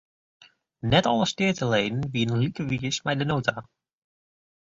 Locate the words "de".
3.19-3.25